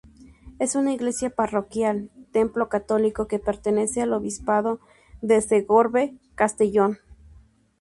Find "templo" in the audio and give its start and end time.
2.31-2.69